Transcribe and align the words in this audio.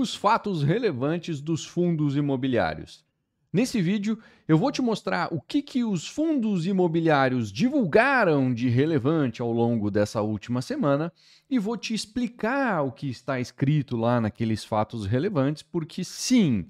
os 0.00 0.14
fatos 0.14 0.62
relevantes 0.62 1.40
dos 1.40 1.64
fundos 1.64 2.16
imobiliários. 2.16 3.04
Nesse 3.52 3.82
vídeo, 3.82 4.18
eu 4.46 4.56
vou 4.56 4.70
te 4.70 4.80
mostrar 4.80 5.28
o 5.32 5.40
que, 5.40 5.60
que 5.60 5.82
os 5.82 6.06
fundos 6.06 6.66
imobiliários 6.66 7.50
divulgaram 7.50 8.54
de 8.54 8.68
relevante 8.68 9.42
ao 9.42 9.52
longo 9.52 9.90
dessa 9.90 10.22
última 10.22 10.62
semana 10.62 11.12
e 11.48 11.58
vou 11.58 11.76
te 11.76 11.92
explicar 11.92 12.82
o 12.82 12.92
que 12.92 13.10
está 13.10 13.40
escrito 13.40 13.96
lá 13.96 14.20
naqueles 14.20 14.64
fatos 14.64 15.04
relevantes, 15.04 15.64
porque 15.64 16.04
sim, 16.04 16.66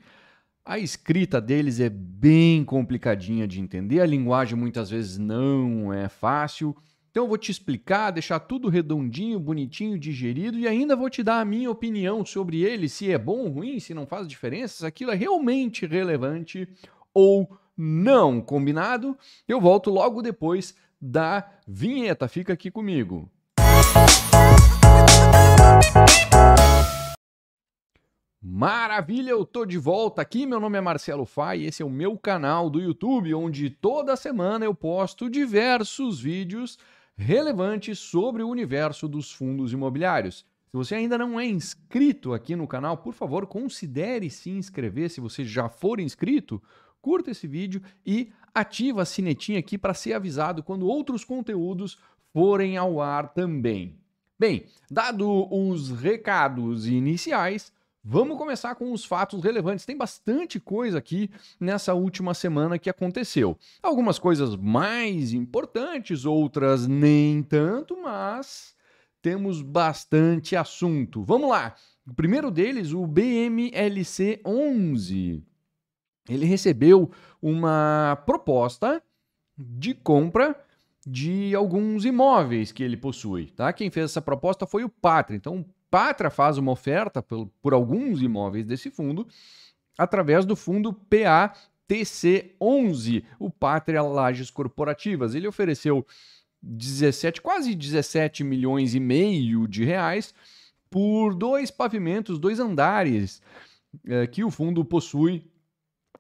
a 0.65 0.79
escrita 0.79 1.39
deles 1.39 1.81
é 1.81 1.91
bem 1.91 2.65
complicadinha 2.65 3.47
de 3.47 3.61
entender, 3.61 4.01
a 4.01 4.07
linguagem 4.07 4.57
muitas 4.57 4.89
vezes 4.89 5.19
não 5.19 5.93
é 5.93 6.09
fácil. 6.09 6.75
Então 7.11 7.25
eu 7.25 7.29
vou 7.29 7.37
te 7.37 7.51
explicar, 7.51 8.13
deixar 8.13 8.39
tudo 8.39 8.69
redondinho, 8.69 9.41
bonitinho, 9.41 9.99
digerido 9.99 10.57
e 10.57 10.69
ainda 10.69 10.95
vou 10.95 11.11
te 11.11 11.25
dar 11.25 11.41
a 11.41 11.45
minha 11.45 11.69
opinião 11.69 12.25
sobre 12.25 12.63
ele, 12.63 12.89
se 12.89 13.11
é 13.11 13.19
bom 13.19 13.39
ou 13.39 13.49
ruim, 13.49 13.81
se 13.81 13.93
não 13.93 14.07
faz 14.07 14.29
diferença, 14.29 14.79
se 14.79 14.87
aquilo 14.87 15.11
é 15.11 15.17
realmente 15.17 15.85
relevante 15.87 16.69
ou 17.13 17.59
não. 17.77 18.41
Combinado? 18.41 19.19
Eu 19.49 19.61
volto 19.61 19.91
logo 19.91 20.23
depois 20.23 20.73
da 21.01 21.51
vinheta. 21.67 22.29
Fica 22.29 22.53
aqui 22.53 22.71
comigo. 22.71 23.29
Maravilha, 28.41 29.31
eu 29.31 29.45
tô 29.45 29.67
de 29.67 29.79
volta 29.79 30.23
aqui. 30.23 30.47
Meu 30.47 30.61
nome 30.61 30.79
é 30.79 30.81
Marcelo 30.81 31.27
Fai 31.27 31.59
e 31.59 31.67
esse 31.67 31.83
é 31.83 31.85
o 31.85 31.91
meu 31.91 32.17
canal 32.17 32.71
do 32.71 32.81
YouTube, 32.81 33.35
onde 33.35 33.69
toda 33.69 34.17
semana 34.17 34.65
eu 34.65 34.75
posto 34.75 35.29
diversos 35.29 36.21
vídeos 36.21 36.79
relevantes 37.21 37.99
sobre 37.99 38.43
o 38.43 38.49
universo 38.49 39.07
dos 39.07 39.31
fundos 39.31 39.73
imobiliários. 39.73 40.47
Se 40.71 40.77
você 40.77 40.95
ainda 40.95 41.19
não 41.19 41.39
é 41.39 41.47
inscrito 41.47 42.33
aqui 42.33 42.57
no 42.57 42.67
canal, 42.67 42.97
por 42.97 43.13
favor, 43.13 43.47
considere 43.47 44.31
se 44.31 44.51
inscrever. 44.51 45.11
Se 45.11 45.21
você 45.21 45.45
já 45.45 45.69
for 45.69 46.01
inscrito, 46.01 46.63
curta 47.03 47.31
esse 47.31 47.47
vídeo 47.47 47.83
e 48.07 48.33
ativa 48.55 49.03
a 49.03 49.05
sinetinha 49.05 49.59
aqui 49.59 49.77
para 49.77 49.93
ser 49.95 50.15
avisado 50.15 50.63
quando 50.63 50.87
outros 50.87 51.25
conteúdos 51.25 51.99
forem 52.33 52.77
ao 52.77 53.01
ar 53.01 53.35
também. 53.35 53.99
Bem, 54.39 54.65
dado 54.91 55.47
os 55.55 55.91
recados 55.91 56.87
iniciais, 56.87 57.71
Vamos 58.13 58.37
começar 58.37 58.75
com 58.75 58.91
os 58.91 59.05
fatos 59.05 59.41
relevantes. 59.45 59.87
Tem 59.87 59.97
bastante 59.97 60.59
coisa 60.59 60.99
aqui 60.99 61.31
nessa 61.61 61.95
última 61.95 62.35
semana 62.35 62.77
que 62.77 62.91
aconteceu. 62.91 63.57
Algumas 63.81 64.19
coisas 64.19 64.57
mais 64.57 65.33
importantes, 65.33 66.25
outras 66.25 66.89
nem 66.89 67.41
tanto, 67.41 67.97
mas 68.03 68.75
temos 69.23 69.63
bastante 69.63 70.57
assunto. 70.57 71.23
Vamos 71.23 71.51
lá. 71.51 71.77
O 72.05 72.13
primeiro 72.13 72.51
deles, 72.51 72.93
o 72.93 73.07
BMLC 73.07 74.41
11. 74.45 75.45
Ele 76.29 76.47
recebeu 76.47 77.13
uma 77.41 78.21
proposta 78.27 79.01
de 79.57 79.95
compra 79.95 80.61
de 81.07 81.55
alguns 81.55 82.05
imóveis 82.05 82.73
que 82.73 82.83
ele 82.83 82.97
possui, 82.97 83.53
tá? 83.53 83.73
Quem 83.73 83.89
fez 83.89 84.07
essa 84.07 84.21
proposta 84.21 84.67
foi 84.67 84.83
o 84.83 84.89
Pátria. 84.89 85.37
Então, 85.37 85.65
Patra 85.91 86.31
faz 86.31 86.57
uma 86.57 86.73
oferta 86.73 87.23
por, 87.23 87.51
por 87.61 87.75
alguns 87.75 88.23
imóveis 88.23 88.65
desse 88.65 88.91
fundo 88.91 89.27
através 89.99 90.47
do 90.47 90.55
fundo 90.55 90.95
PATC11, 91.11 93.25
o 93.39 93.51
Pátria 93.51 94.03
Lages 94.03 94.51
Corporativas. 94.51 95.35
Ele 95.35 95.49
ofereceu 95.49 96.07
17, 96.63 97.41
quase 97.41 97.75
17 97.75 98.45
milhões 98.45 98.95
e 98.95 99.01
meio 99.01 99.67
de 99.67 99.83
reais 99.85 100.35
por 100.89 101.35
dois 101.35 101.71
pavimentos, 101.71 102.39
dois 102.39 102.61
andares 102.61 103.43
é, 104.07 104.27
que 104.27 104.45
o 104.45 104.51
fundo 104.51 104.85
possui 104.85 105.50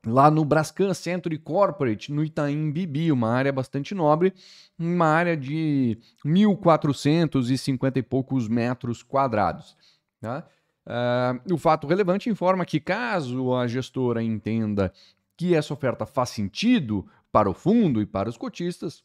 lá 0.07 0.31
no 0.31 0.45
Brascan 0.45 0.95
Century 0.95 1.39
Corporate, 1.39 2.13
no 2.13 2.25
Itaim 2.25 2.71
Bibi, 2.71 3.13
uma 3.13 3.31
área 3.31 3.53
bastante 3.53 3.95
nobre, 3.95 4.33
uma 4.79 5.07
área 5.07 5.37
de 5.37 5.99
1.450 6.25 7.97
e 7.97 8.03
poucos 8.03 8.49
metros 8.49 9.03
quadrados. 9.03 9.77
Tá? 10.21 10.47
Uh, 10.87 11.55
o 11.55 11.59
fato 11.59 11.87
relevante 11.87 12.31
informa 12.31 12.65
que, 12.65 12.81
caso 12.81 13.55
a 13.55 13.67
gestora 13.67 14.23
entenda 14.23 14.93
que 15.37 15.55
essa 15.55 15.75
oferta 15.75 16.07
faz 16.07 16.31
sentido 16.31 17.07
para 17.31 17.49
o 17.49 17.55
fundo 17.55 18.01
e 18.01 18.07
para 18.07 18.29
os 18.29 18.37
cotistas, 18.37 19.05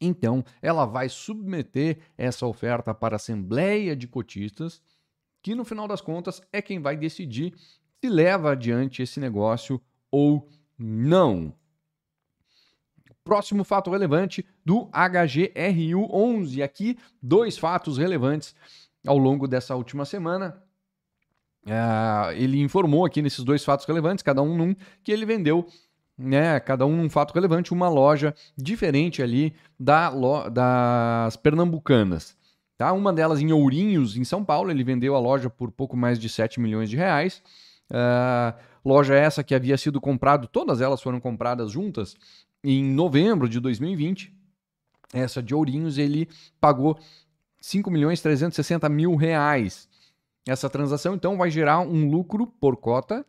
então 0.00 0.44
ela 0.60 0.84
vai 0.84 1.08
submeter 1.08 1.98
essa 2.18 2.44
oferta 2.46 2.92
para 2.92 3.14
a 3.14 3.16
Assembleia 3.16 3.94
de 3.94 4.08
Cotistas, 4.08 4.82
que 5.40 5.54
no 5.54 5.64
final 5.64 5.86
das 5.86 6.00
contas 6.00 6.42
é 6.52 6.60
quem 6.60 6.80
vai 6.80 6.96
decidir 6.96 7.54
se 8.00 8.08
leva 8.08 8.52
adiante 8.52 9.00
esse 9.00 9.20
negócio 9.20 9.80
ou 10.12 10.48
não. 10.78 11.52
Próximo 13.24 13.64
fato 13.64 13.90
relevante 13.90 14.44
do 14.64 14.86
HGRU11. 14.90 16.62
Aqui, 16.62 16.98
dois 17.20 17.56
fatos 17.56 17.98
relevantes 17.98 18.54
ao 19.06 19.16
longo 19.18 19.48
dessa 19.48 19.74
última 19.74 20.04
semana. 20.04 20.62
Uh, 21.64 22.32
ele 22.34 22.60
informou 22.60 23.04
aqui 23.04 23.22
nesses 23.22 23.44
dois 23.44 23.64
fatos 23.64 23.86
relevantes, 23.86 24.22
cada 24.22 24.42
um 24.42 24.56
num, 24.56 24.74
que 25.04 25.12
ele 25.12 25.24
vendeu, 25.24 25.64
né, 26.18 26.58
cada 26.58 26.84
um 26.84 26.96
num 26.96 27.08
fato 27.08 27.32
relevante, 27.32 27.72
uma 27.72 27.88
loja 27.88 28.34
diferente 28.56 29.22
ali 29.22 29.54
da 29.78 30.08
lo 30.08 30.50
das 30.50 31.36
pernambucanas. 31.36 32.36
Tá? 32.76 32.92
Uma 32.92 33.12
delas 33.12 33.40
em 33.40 33.52
Ourinhos, 33.52 34.16
em 34.16 34.24
São 34.24 34.44
Paulo, 34.44 34.70
ele 34.70 34.82
vendeu 34.82 35.14
a 35.14 35.20
loja 35.20 35.48
por 35.48 35.70
pouco 35.70 35.96
mais 35.96 36.18
de 36.18 36.28
7 36.28 36.58
milhões 36.58 36.90
de 36.90 36.96
reais. 36.96 37.40
Uh, 37.88 38.58
loja 38.84 39.14
essa 39.14 39.42
que 39.42 39.54
havia 39.54 39.76
sido 39.76 40.00
comprado, 40.00 40.46
todas 40.48 40.80
elas 40.80 41.00
foram 41.02 41.20
compradas 41.20 41.70
juntas 41.70 42.16
em 42.62 42.84
novembro 42.84 43.48
de 43.48 43.60
2020. 43.60 44.34
Essa 45.12 45.42
de 45.42 45.54
Ourinhos 45.54 45.98
ele 45.98 46.28
pagou 46.60 46.98
5 47.60 47.90
milhões 47.90 48.20
360 48.20 48.88
mil 48.88 49.14
reais. 49.14 49.88
Essa 50.46 50.68
transação 50.68 51.14
então 51.14 51.36
vai 51.36 51.50
gerar 51.50 51.80
um 51.80 52.10
lucro 52.10 52.46
por 52.46 52.76
cota 52.76 53.24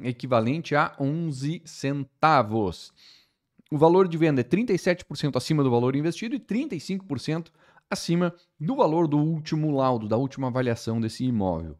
equivalente 0.00 0.74
a 0.74 0.94
11 0.98 1.62
centavos. 1.64 2.92
O 3.70 3.78
valor 3.78 4.06
de 4.06 4.16
venda 4.16 4.40
é 4.40 4.44
37% 4.44 5.36
acima 5.36 5.62
do 5.62 5.70
valor 5.70 5.96
investido 5.96 6.34
e 6.34 6.40
35% 6.40 7.48
acima 7.90 8.34
do 8.58 8.76
valor 8.76 9.06
do 9.06 9.18
último 9.18 9.70
laudo, 9.70 10.08
da 10.08 10.16
última 10.16 10.48
avaliação 10.48 11.00
desse 11.00 11.24
imóvel. 11.24 11.76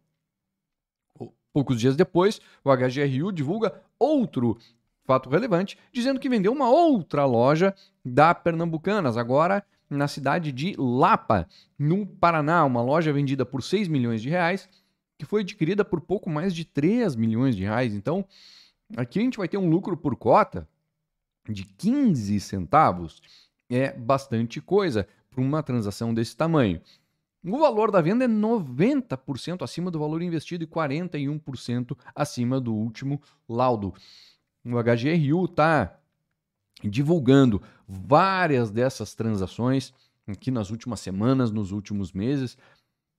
Poucos 1.52 1.78
dias 1.78 1.96
depois, 1.96 2.40
o 2.64 2.70
HGRU 2.74 3.30
divulga 3.32 3.74
outro 3.98 4.58
fato 5.04 5.28
relevante, 5.28 5.78
dizendo 5.92 6.20
que 6.20 6.28
vendeu 6.28 6.52
uma 6.52 6.70
outra 6.70 7.24
loja 7.24 7.74
da 8.04 8.34
Pernambucanas, 8.34 9.16
agora 9.16 9.64
na 9.90 10.08
cidade 10.08 10.50
de 10.50 10.74
Lapa, 10.78 11.46
no 11.78 12.06
Paraná, 12.06 12.64
uma 12.64 12.82
loja 12.82 13.12
vendida 13.12 13.44
por 13.44 13.62
6 13.62 13.88
milhões 13.88 14.22
de 14.22 14.30
reais, 14.30 14.68
que 15.18 15.26
foi 15.26 15.42
adquirida 15.42 15.84
por 15.84 16.00
pouco 16.00 16.30
mais 16.30 16.54
de 16.54 16.64
3 16.64 17.14
milhões 17.14 17.54
de 17.54 17.62
reais. 17.62 17.94
Então, 17.94 18.24
aqui 18.96 19.18
a 19.18 19.22
gente 19.22 19.38
vai 19.38 19.48
ter 19.48 19.58
um 19.58 19.68
lucro 19.68 19.96
por 19.96 20.16
cota 20.16 20.66
de 21.48 21.64
15 21.64 22.40
centavos. 22.40 23.20
É 23.70 23.92
bastante 23.92 24.60
coisa 24.60 25.06
para 25.30 25.40
uma 25.40 25.62
transação 25.62 26.12
desse 26.14 26.36
tamanho. 26.36 26.80
O 27.44 27.58
valor 27.58 27.90
da 27.90 28.00
venda 28.00 28.24
é 28.24 28.28
90% 28.28 29.62
acima 29.62 29.90
do 29.90 29.98
valor 29.98 30.22
investido 30.22 30.62
e 30.62 30.66
41% 30.66 31.96
acima 32.14 32.60
do 32.60 32.72
último 32.72 33.20
laudo. 33.48 33.92
O 34.64 34.80
HGRU 34.80 35.46
está 35.46 35.98
divulgando 36.84 37.60
várias 37.86 38.70
dessas 38.70 39.14
transações 39.14 39.92
aqui 40.26 40.50
nas 40.50 40.70
últimas 40.70 41.00
semanas, 41.00 41.50
nos 41.50 41.72
últimos 41.72 42.12
meses. 42.12 42.56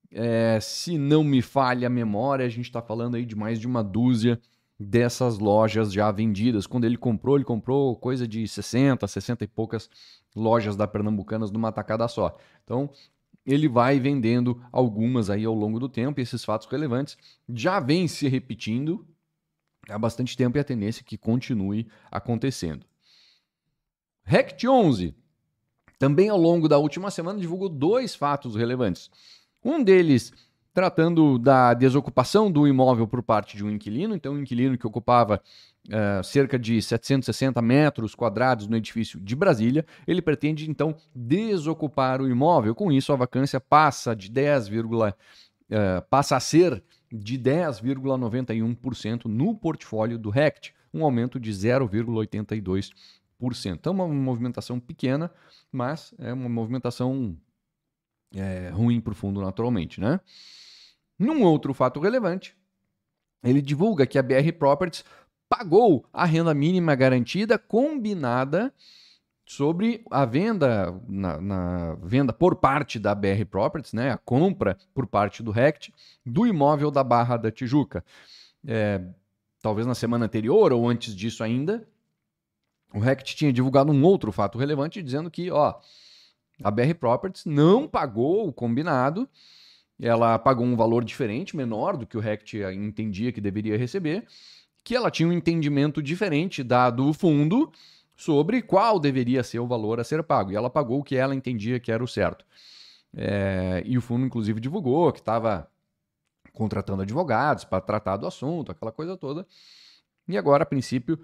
É, 0.10 0.58
se 0.62 0.98
não 0.98 1.24
me 1.24 1.42
falha 1.42 1.88
a 1.88 1.90
memória, 1.90 2.46
a 2.46 2.50
gente 2.50 2.66
está 2.66 2.82
falando 2.82 3.16
aí 3.16 3.26
de 3.26 3.36
mais 3.36 3.60
de 3.60 3.68
uma 3.68 3.84
dúzia 3.84 4.40
dessas 4.80 5.38
lojas 5.38 5.92
já 5.92 6.10
vendidas. 6.12 6.66
Quando 6.66 6.86
ele 6.86 6.98
comprou, 6.98 7.36
ele 7.36 7.46
comprou 7.46 7.96
coisa 7.96 8.28
de 8.28 8.48
60, 8.48 9.06
60 9.06 9.44
e 9.44 9.48
poucas 9.48 9.90
lojas 10.36 10.76
da 10.76 10.88
Pernambucanas 10.88 11.52
numa 11.52 11.72
tacada 11.72 12.08
só. 12.08 12.38
Então, 12.64 12.90
ele 13.46 13.68
vai 13.68 14.00
vendendo 14.00 14.62
algumas 14.72 15.30
aí 15.30 15.46
ao 15.46 15.54
longo 15.54 15.80
do 15.80 15.90
tempo, 15.90 16.20
e 16.20 16.24
esses 16.24 16.44
fatos 16.44 16.68
relevantes 16.68 17.18
já 17.50 17.80
vêm 17.80 18.08
se 18.08 18.28
repetindo 18.28 19.06
há 19.90 19.98
bastante 19.98 20.38
tempo 20.38 20.58
e 20.58 20.62
a 20.62 20.64
tendência 20.64 21.02
é 21.02 21.04
que 21.04 21.18
continue 21.18 21.88
acontecendo. 22.10 22.86
Rect 24.24 24.66
11 24.66 25.14
também 26.00 26.30
ao 26.30 26.38
longo 26.38 26.68
da 26.68 26.78
última 26.78 27.10
semana 27.12 27.40
divulgou 27.40 27.70
dois 27.70 28.14
fatos 28.16 28.56
relevantes. 28.56 29.10
Um 29.64 29.82
deles 29.82 30.34
tratando 30.74 31.38
da 31.38 31.74
desocupação 31.74 32.52
do 32.52 32.68
imóvel 32.68 33.08
por 33.08 33.22
parte 33.22 33.56
de 33.56 33.64
um 33.64 33.70
inquilino, 33.70 34.16
então 34.16 34.34
um 34.34 34.42
inquilino 34.42 34.78
que 34.78 34.88
ocupava 34.88 35.40
uh, 35.88 36.24
cerca 36.24 36.58
de 36.58 36.82
760 36.82 37.62
metros 37.62 38.16
quadrados 38.16 38.68
no 38.68 38.76
edifício 38.76 39.20
de 39.20 39.36
Brasília, 39.36 39.86
ele 40.08 40.22
pretende 40.22 40.70
então 40.70 40.96
desocupar 41.14 42.22
o 42.22 42.28
imóvel. 42.28 42.74
Com 42.74 42.92
isso, 42.92 43.14
a 43.14 43.16
vacância 43.16 43.60
passa 43.60 44.16
de 44.16 44.32
10, 44.32 44.70
uh, 44.70 44.72
passa 46.10 46.36
a 46.36 46.40
ser 46.40 46.84
de 47.12 47.38
10,91% 47.38 49.26
no 49.26 49.56
portfólio 49.56 50.18
do 50.18 50.32
RECT, 50.32 50.74
um 50.92 51.04
aumento 51.06 51.40
de 51.40 51.52
0,82%. 51.52 52.92
Então, 53.74 53.94
uma 53.94 54.08
movimentação 54.08 54.80
pequena, 54.80 55.30
mas 55.72 56.14
é 56.18 56.34
uma 56.34 56.50
movimentação 56.50 57.38
é, 58.36 58.70
ruim 58.70 59.00
para 59.00 59.12
o 59.12 59.16
fundo 59.16 59.42
naturalmente. 59.42 60.00
Né? 60.00 60.20
Num 61.18 61.44
outro 61.44 61.74
fato 61.74 62.00
relevante, 62.00 62.56
ele 63.44 63.62
divulga 63.62 64.06
que 64.06 64.18
a 64.18 64.24
BR 64.24 64.52
Properties 64.58 65.04
pagou 65.50 66.06
a 66.12 66.26
renda 66.26 66.54
mínima 66.54 66.96
garantida 66.96 67.58
combinada 67.58 68.74
sobre 69.46 70.04
a 70.10 70.26
venda 70.26 71.00
na, 71.08 71.40
na, 71.40 71.96
venda 71.96 72.32
por 72.32 72.56
parte 72.56 72.98
da 72.98 73.14
BR 73.14 73.46
Properties, 73.50 73.94
né, 73.94 74.12
a 74.12 74.18
compra 74.18 74.78
por 74.94 75.06
parte 75.06 75.44
do 75.44 75.52
RECT 75.52 75.94
do 76.26 76.48
imóvel 76.48 76.90
da 76.90 77.04
Barra 77.04 77.38
da 77.38 77.52
Tijuca. 77.52 78.04
É, 78.66 79.02
talvez 79.62 79.86
na 79.86 79.94
semana 79.94 80.26
anterior 80.26 80.72
ou 80.72 80.88
antes 80.88 81.14
disso 81.14 81.44
ainda, 81.44 81.88
o 82.94 83.00
RECT 83.00 83.36
tinha 83.36 83.54
divulgado 83.54 83.92
um 83.92 84.04
outro 84.04 84.32
fato 84.32 84.58
relevante 84.58 85.04
dizendo 85.04 85.30
que 85.30 85.52
ó, 85.52 85.76
a 86.62 86.70
BR 86.70 86.94
Properties 87.00 87.46
não 87.46 87.88
pagou 87.88 88.48
o 88.48 88.54
combinado, 88.54 89.28
ela 90.00 90.38
pagou 90.38 90.66
um 90.66 90.76
valor 90.76 91.04
diferente, 91.04 91.56
menor 91.56 91.96
do 91.96 92.06
que 92.06 92.18
o 92.18 92.20
RECT 92.20 92.58
entendia 92.74 93.32
que 93.32 93.40
deveria 93.40 93.78
receber, 93.78 94.26
que 94.84 94.96
ela 94.96 95.10
tinha 95.10 95.30
um 95.30 95.34
entendimento 95.34 96.02
diferente 96.02 96.64
dado 96.64 97.08
o 97.08 97.14
fundo 97.14 97.72
sobre 98.16 98.62
qual 98.62 99.00
deveria 99.00 99.44
ser 99.44 99.60
o 99.60 99.68
valor 99.68 100.00
a 100.00 100.04
ser 100.04 100.22
pago. 100.24 100.52
E 100.52 100.56
ela 100.56 100.70
pagou 100.70 101.00
o 101.00 101.04
que 101.04 101.16
ela 101.16 101.34
entendia 101.34 101.80
que 101.80 101.92
era 101.92 102.04
o 102.04 102.08
certo. 102.08 102.46
É, 103.16 103.84
e 103.86 103.98
o 103.98 104.02
fundo, 104.02 104.26
inclusive, 104.26 104.60
divulgou 104.60 105.12
que 105.12 105.20
estava 105.20 105.70
contratando 106.52 107.02
advogados 107.02 107.64
para 107.64 107.82
tratar 107.82 108.18
do 108.18 108.28
assunto, 108.28 108.72
aquela 108.72 108.92
coisa 108.92 109.16
toda. 109.18 109.46
E 110.28 110.38
agora, 110.38 110.64
a 110.64 110.66
princípio, 110.66 111.20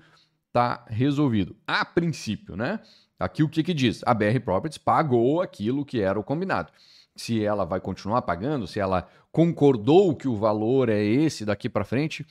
está 0.48 0.86
resolvido. 0.88 1.56
A 1.68 1.86
princípio, 1.86 2.56
né? 2.56 2.80
Aqui 3.19 3.44
o 3.44 3.50
que, 3.50 3.62
que 3.62 3.74
diz? 3.74 4.01
A 4.06 4.13
BR 4.13 4.39
Properties 4.44 4.77
pagou 4.77 5.42
aquilo 5.42 5.83
que 5.83 6.00
era 6.00 6.18
o 6.18 6.24
combinado. 6.24 6.71
Se 7.16 7.44
ela 7.44 7.66
vai 7.66 7.81
continuar 7.81 8.21
pagando, 8.21 8.66
se 8.66 8.80
ela 8.80 9.07
concordou 9.31 10.16
que 10.16 10.27
o 10.27 10.38
valor 10.38 10.88
é 10.88 11.04
esse 11.04 11.44
daqui 11.44 11.68
para 11.68 11.83
frente, 11.83 12.25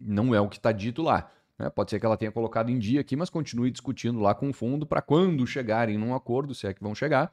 não 0.00 0.34
é 0.34 0.40
o 0.40 0.48
que 0.48 0.56
está 0.56 0.72
dito 0.72 1.02
lá. 1.02 1.30
Né? 1.56 1.70
Pode 1.70 1.90
ser 1.90 2.00
que 2.00 2.06
ela 2.06 2.16
tenha 2.16 2.32
colocado 2.32 2.70
em 2.70 2.78
dia 2.78 3.00
aqui, 3.00 3.14
mas 3.14 3.30
continue 3.30 3.70
discutindo 3.70 4.18
lá 4.18 4.34
com 4.34 4.50
o 4.50 4.52
fundo 4.52 4.84
para 4.84 5.00
quando 5.00 5.46
chegarem 5.46 5.96
num 5.96 6.14
acordo, 6.14 6.52
se 6.52 6.66
é 6.66 6.74
que 6.74 6.82
vão 6.82 6.96
chegar, 6.96 7.30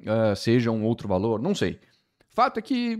uh, 0.00 0.34
seja 0.34 0.72
um 0.72 0.84
outro 0.84 1.06
valor, 1.06 1.40
não 1.40 1.54
sei. 1.54 1.78
Fato 2.30 2.58
é 2.58 2.62
que 2.62 2.98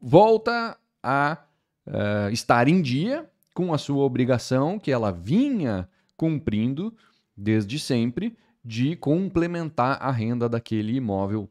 volta 0.00 0.76
a 1.02 1.38
uh, 1.86 2.30
estar 2.30 2.66
em 2.68 2.80
dia 2.80 3.28
com 3.54 3.74
a 3.74 3.78
sua 3.78 4.04
obrigação 4.04 4.78
que 4.78 4.90
ela 4.90 5.10
vinha 5.10 5.88
cumprindo 6.16 6.94
desde 7.38 7.78
sempre 7.78 8.36
de 8.64 8.96
complementar 8.96 9.96
a 10.02 10.10
renda 10.10 10.48
daquele 10.48 10.96
imóvel 10.96 11.48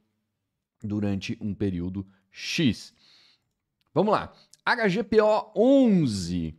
durante 0.84 1.38
um 1.42 1.54
período 1.56 2.06
X. 2.30 2.94
Vamos 3.94 4.12
lá. 4.12 4.34
HGPO 4.66 5.54
11 5.56 6.56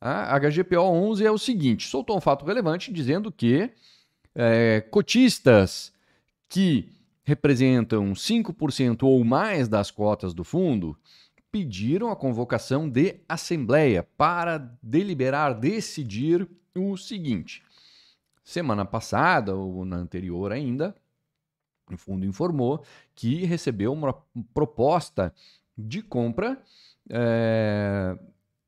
a 0.00 0.38
HGPO 0.38 0.80
11 0.80 1.26
é 1.26 1.30
o 1.30 1.36
seguinte: 1.36 1.86
soltou 1.86 2.16
um 2.16 2.20
fato 2.20 2.44
relevante 2.44 2.90
dizendo 2.90 3.30
que 3.30 3.70
é, 4.34 4.80
cotistas 4.80 5.92
que 6.48 6.88
representam 7.22 8.12
5% 8.12 9.02
ou 9.02 9.22
mais 9.22 9.68
das 9.68 9.90
cotas 9.90 10.32
do 10.32 10.42
fundo 10.42 10.96
pediram 11.52 12.10
a 12.10 12.16
convocação 12.16 12.88
de 12.88 13.16
assembleia 13.28 14.02
para 14.16 14.58
deliberar, 14.82 15.52
decidir 15.52 16.48
o 16.74 16.96
seguinte. 16.96 17.62
Semana 18.42 18.84
passada, 18.84 19.54
ou 19.54 19.84
na 19.84 19.96
anterior 19.96 20.52
ainda, 20.52 20.94
o 21.90 21.96
fundo 21.96 22.24
informou 22.24 22.84
que 23.14 23.44
recebeu 23.44 23.92
uma 23.92 24.14
proposta 24.54 25.34
de 25.76 26.02
compra 26.02 26.60
é, 27.08 28.18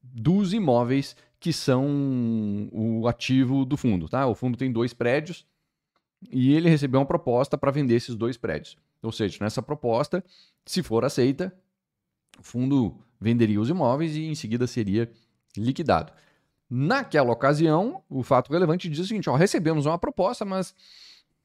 dos 0.03 0.53
imóveis 0.53 1.17
que 1.39 1.53
são 1.53 2.69
o 2.73 3.09
ativo 3.09 3.65
do 3.65 3.77
fundo. 3.77 4.09
Tá? 4.09 4.27
O 4.27 4.35
fundo 4.35 4.57
tem 4.57 4.71
dois 4.71 4.93
prédios 4.93 5.45
e 6.31 6.55
ele 6.55 6.69
recebeu 6.69 7.01
uma 7.01 7.07
proposta 7.07 7.59
para 7.59 7.71
vender 7.71 7.97
esses 7.97 8.15
dois 8.15 8.37
prédios. 8.37 8.77
Ou 9.03 9.11
seja, 9.11 9.39
nessa 9.41 9.61
proposta, 9.61 10.25
se 10.65 10.83
for 10.83 11.05
aceita, 11.05 11.53
o 12.39 12.43
fundo 12.43 12.97
venderia 13.21 13.61
os 13.61 13.69
imóveis 13.69 14.15
e 14.15 14.27
em 14.27 14.35
seguida 14.35 14.67
seria 14.67 15.11
liquidado. 15.57 16.13
Naquela 16.75 17.31
ocasião, 17.31 18.03
o 18.09 18.23
fato 18.23 18.51
relevante 18.51 18.89
diz 18.89 19.01
o 19.01 19.07
seguinte: 19.07 19.29
ó, 19.29 19.37
recebemos 19.37 19.85
uma 19.85 19.99
proposta, 19.99 20.43
mas 20.43 20.75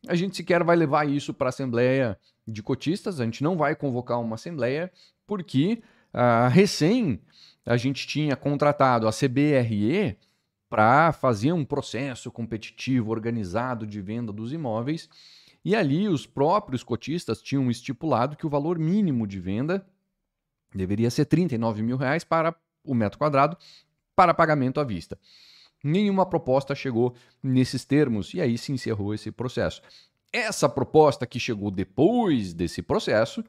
a 0.08 0.16
gente 0.16 0.38
sequer 0.38 0.64
vai 0.64 0.78
levar 0.78 1.06
isso 1.06 1.34
para 1.34 1.48
a 1.48 1.50
Assembleia 1.50 2.18
de 2.48 2.64
Cotistas, 2.64 3.20
a 3.20 3.26
gente 3.26 3.44
não 3.44 3.58
vai 3.58 3.76
convocar 3.76 4.22
uma 4.22 4.36
Assembleia, 4.36 4.90
porque 5.26 5.84
uh, 6.14 6.48
recém 6.50 7.20
a 7.66 7.76
gente 7.76 8.08
tinha 8.08 8.38
contratado 8.38 9.06
a 9.06 9.12
CBRE 9.12 10.18
para 10.70 11.12
fazer 11.12 11.52
um 11.52 11.66
processo 11.66 12.32
competitivo 12.32 13.12
organizado 13.12 13.86
de 13.86 14.00
venda 14.00 14.32
dos 14.32 14.54
imóveis. 14.54 15.10
E 15.66 15.76
ali 15.76 16.08
os 16.08 16.26
próprios 16.26 16.86
cotistas 16.86 17.42
tinham 17.42 17.70
estipulado 17.70 18.38
que 18.38 18.48
o 18.48 18.50
valor 18.50 18.80
mínimo 18.80 19.28
de 19.28 19.42
venda 19.42 19.86
deveria 20.74 21.10
ser 21.10 21.26
39 21.26 21.84
mil 21.84 21.98
reais 21.98 22.24
para 22.24 22.56
o 22.82 22.96
metro 22.96 23.20
quadrado 23.20 23.58
para 24.18 24.34
pagamento 24.34 24.80
à 24.80 24.84
vista. 24.84 25.16
Nenhuma 25.84 26.26
proposta 26.26 26.74
chegou 26.74 27.14
nesses 27.42 27.86
termos 27.86 28.34
e 28.34 28.42
aí 28.42 28.58
se 28.58 28.72
encerrou 28.72 29.14
esse 29.14 29.32
processo. 29.32 29.80
Essa 30.34 30.68
proposta 30.68 31.28
que 31.28 31.40
chegou 31.40 31.70
depois 31.70 32.52
desse 32.52 32.82
processo 32.82 33.44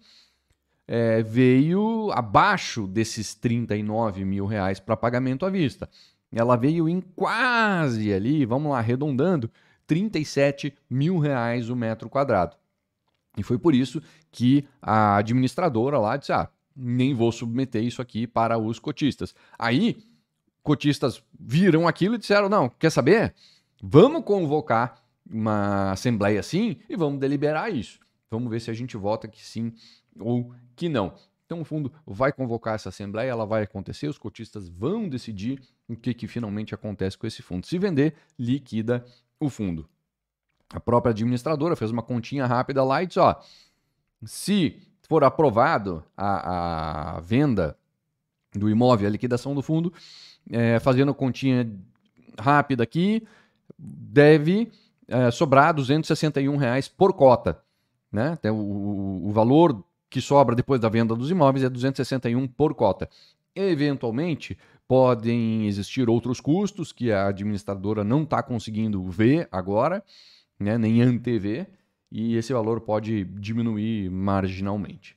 é, 0.87 1.23
veio 1.23 2.11
abaixo 2.13 2.87
desses 2.87 3.35
39 3.35 4.27
mil 4.27 4.45
reais 4.45 4.79
para 4.79 4.95
pagamento 4.95 5.47
à 5.47 5.51
vista. 5.51 5.89
Ela 6.31 6.55
veio 6.55 6.87
em 6.87 7.01
quase 7.01 8.13
ali, 8.13 8.45
vamos 8.45 8.71
lá, 8.71 8.79
arredondando, 8.79 9.51
37 9.87 10.75
mil 10.89 11.19
reais 11.19 11.71
o 11.71 11.77
metro 11.77 12.11
quadrado. 12.11 12.55
E 13.39 13.43
foi 13.43 13.59
por 13.59 13.75
isso 13.75 14.03
que 14.31 14.69
a 14.83 15.17
administradora 15.17 15.99
lá 15.99 16.19
disse: 16.19 16.33
ah, 16.33 16.51
nem 16.77 17.15
vou 17.15 17.33
submeter 17.33 17.83
isso 17.83 18.03
aqui 18.03 18.27
para 18.27 18.59
os 18.59 18.79
cotistas. 18.79 19.35
Aí, 19.59 20.05
cotistas 20.69 21.25
viram 21.41 21.89
aquilo 21.89 22.17
e 22.17 22.19
disseram: 22.19 22.47
não, 22.47 22.69
quer 22.69 22.91
saber? 22.91 23.35
Vamos 23.83 24.23
convocar 24.23 25.03
uma 25.25 25.93
assembleia 25.93 26.41
assim 26.41 26.77
e 26.91 26.95
vamos 26.95 27.19
deliberar 27.19 27.73
isso. 27.75 27.99
Vamos 28.31 28.51
ver 28.51 28.61
se 28.61 28.71
a 28.71 28.75
gente 28.75 28.95
vota 28.95 29.27
que 29.27 29.43
sim 29.43 29.73
ou 30.21 30.53
que 30.77 30.91
não. 30.91 31.15
Então, 31.47 31.63
o 31.63 31.65
fundo 31.65 31.91
vai 32.07 32.31
convocar 32.31 32.75
essa 32.75 32.91
assembleia, 32.91 33.31
ela 33.31 33.47
vai 33.47 33.63
acontecer, 33.63 34.07
os 34.07 34.19
cotistas 34.19 34.69
vão 34.69 35.09
decidir 35.09 35.59
o 35.89 35.97
que, 35.97 36.13
que 36.13 36.29
finalmente 36.29 36.75
acontece 36.75 37.17
com 37.17 37.27
esse 37.27 37.41
fundo. 37.41 37.67
Se 37.67 37.79
vender, 37.79 38.15
liquida 38.39 39.03
o 39.41 39.49
fundo. 39.49 39.89
A 40.69 40.79
própria 40.79 41.13
administradora 41.13 41.75
fez 41.75 41.91
uma 41.91 42.03
continha 42.03 42.45
rápida 42.45 42.85
lá 42.85 43.03
e 43.03 43.07
disse: 43.07 43.21
ó, 43.21 43.37
se 44.27 44.83
for 45.09 45.25
aprovado 45.25 46.05
a, 46.15 47.17
a 47.17 47.21
venda 47.21 47.79
do 48.55 48.69
imóvel, 48.69 49.09
a 49.09 49.11
liquidação 49.11 49.55
do 49.55 49.63
fundo, 49.63 49.93
é, 50.51 50.79
fazendo 50.79 51.15
continha 51.15 51.71
rápida 52.39 52.83
aqui, 52.83 53.27
deve 53.79 54.71
é, 55.07 55.31
sobrar 55.31 55.75
261 55.75 56.57
reais 56.57 56.89
por 56.89 57.13
cota. 57.13 57.61
Né? 58.11 58.37
Então, 58.39 58.59
o, 58.59 59.29
o 59.29 59.33
valor 59.33 59.85
que 60.11 60.21
sobra 60.21 60.57
depois 60.57 60.81
da 60.81 60.89
venda 60.89 61.15
dos 61.15 61.31
imóveis 61.31 61.65
é 61.65 61.69
261 61.69 62.49
por 62.49 62.75
cota. 62.75 63.09
Eventualmente, 63.55 64.57
podem 64.87 65.67
existir 65.67 66.09
outros 66.09 66.41
custos 66.41 66.93
que 66.93 67.13
a 67.13 67.29
administradora 67.29 68.03
não 68.03 68.23
está 68.23 68.43
conseguindo 68.43 69.05
ver 69.05 69.47
agora, 69.53 70.03
né, 70.59 70.79
nem 70.79 71.03
antever, 71.03 71.69
e 72.11 72.37
esse 72.37 72.55
valor 72.55 72.81
pode 72.81 73.25
diminuir 73.25 74.11
marginalmente. 74.11 75.15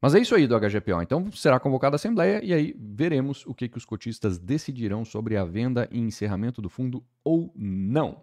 Mas 0.00 0.14
é 0.14 0.20
isso 0.20 0.34
aí 0.34 0.46
do 0.46 0.58
HGPO. 0.58 1.02
Então 1.02 1.30
será 1.32 1.58
convocada 1.58 1.94
a 1.94 1.98
Assembleia 1.98 2.44
e 2.44 2.52
aí 2.52 2.74
veremos 2.78 3.44
o 3.46 3.54
que, 3.54 3.68
que 3.68 3.78
os 3.78 3.84
cotistas 3.84 4.38
decidirão 4.38 5.04
sobre 5.04 5.36
a 5.36 5.44
venda 5.44 5.88
e 5.90 5.98
encerramento 5.98 6.62
do 6.62 6.68
fundo 6.68 7.04
ou 7.24 7.52
não. 7.56 8.22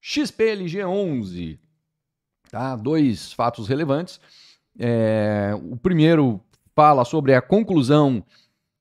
XPLG 0.00 0.84
11 0.84 1.60
Tá? 2.52 2.76
Dois 2.76 3.32
fatos 3.32 3.66
relevantes. 3.66 4.20
É, 4.78 5.52
o 5.70 5.74
primeiro 5.74 6.38
fala 6.76 7.02
sobre 7.02 7.34
a 7.34 7.40
conclusão 7.40 8.22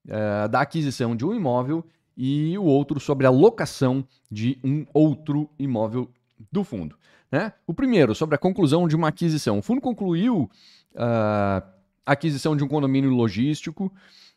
é, 0.05 0.48
da 0.50 0.60
aquisição 0.60 1.15
de 1.15 1.25
um 1.25 1.33
imóvel 1.33 1.86
e 2.17 2.57
o 2.57 2.65
outro 2.65 3.00
sobre 3.00 3.25
a 3.25 3.29
locação 3.29 4.05
de 4.29 4.60
um 4.62 4.86
outro 4.93 5.50
imóvel 5.57 6.12
do 6.51 6.65
fundo. 6.65 6.98
Né? 7.31 7.53
O 7.65 7.74
primeiro, 7.74 8.13
sobre 8.13 8.36
a 8.36 8.38
conclusão 8.38 8.89
de 8.89 8.95
uma 8.95 9.07
aquisição. 9.07 9.60
O 9.60 9.62
fundo 9.62 9.79
concluiu 9.79 10.51
uh, 10.95 11.65
aquisição 12.05 12.55
de 12.55 12.63
um 12.63 12.67
condomínio 12.67 13.10
logístico 13.10 13.91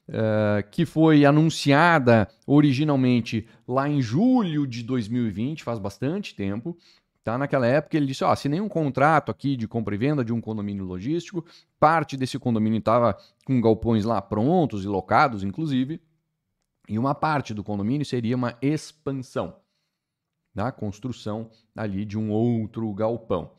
uh, 0.08 0.68
que 0.70 0.84
foi 0.84 1.24
anunciada 1.24 2.28
originalmente 2.46 3.48
lá 3.66 3.88
em 3.88 4.00
julho 4.00 4.66
de 4.66 4.82
2020, 4.82 5.62
faz 5.62 5.78
bastante 5.78 6.34
tempo. 6.34 6.76
Tá? 7.22 7.38
Naquela 7.38 7.66
época 7.66 7.96
ele 7.96 8.06
disse: 8.06 8.22
ó, 8.22 8.30
assinei 8.30 8.60
um 8.60 8.68
contrato 8.68 9.30
aqui 9.30 9.56
de 9.56 9.66
compra 9.66 9.94
e 9.94 9.98
venda 9.98 10.24
de 10.24 10.32
um 10.32 10.40
condomínio 10.40 10.84
logístico. 10.84 11.44
Parte 11.80 12.16
desse 12.16 12.38
condomínio 12.38 12.78
estava 12.78 13.16
com 13.46 13.60
galpões 13.60 14.04
lá 14.04 14.20
prontos 14.20 14.84
e 14.84 14.88
locados, 14.88 15.42
inclusive. 15.42 16.00
E 16.86 16.98
uma 16.98 17.14
parte 17.14 17.54
do 17.54 17.64
condomínio 17.64 18.04
seria 18.04 18.36
uma 18.36 18.58
expansão, 18.60 19.56
da 20.54 20.64
tá? 20.64 20.72
construção 20.72 21.50
ali 21.74 22.04
de 22.04 22.18
um 22.18 22.30
outro 22.30 22.92
galpão. 22.92 23.52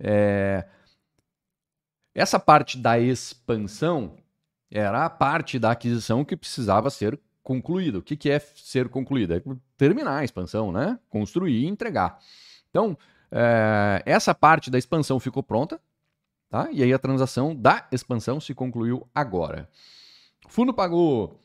É... 0.00 0.66
Essa 2.16 2.40
parte 2.40 2.78
da 2.78 2.98
expansão 2.98 4.16
era 4.70 5.04
a 5.04 5.10
parte 5.10 5.58
da 5.58 5.72
aquisição 5.72 6.24
que 6.24 6.34
precisava 6.34 6.88
ser 6.88 7.20
concluída. 7.42 7.98
O 7.98 8.02
que, 8.02 8.16
que 8.16 8.30
é 8.30 8.38
ser 8.38 8.88
concluída? 8.88 9.36
É 9.36 9.42
terminar 9.76 10.20
a 10.20 10.24
expansão, 10.24 10.72
né? 10.72 10.98
Construir 11.10 11.52
e 11.52 11.66
entregar. 11.66 12.18
Então, 12.70 12.96
é... 13.30 14.02
essa 14.06 14.34
parte 14.34 14.70
da 14.70 14.78
expansão 14.78 15.20
ficou 15.20 15.42
pronta, 15.42 15.78
tá? 16.48 16.70
E 16.72 16.82
aí 16.82 16.90
a 16.90 16.98
transação 16.98 17.54
da 17.54 17.86
expansão 17.92 18.40
se 18.40 18.54
concluiu 18.54 19.06
agora. 19.14 19.68
O 20.46 20.48
fundo 20.48 20.72
pagou 20.72 21.38